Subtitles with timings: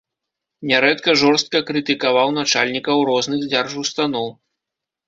[0.69, 4.27] Нярэдка жорстка крытыкаваў начальнікаў розных дзяржустаноў.